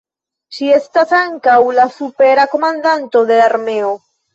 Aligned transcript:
Ŝi 0.55 0.69
estas 0.77 1.13
ankaŭ 1.19 1.59
la 1.83 1.87
supera 2.01 2.49
komandanto 2.57 3.27
de 3.33 3.41
la 3.45 3.51
armeo. 3.55 3.99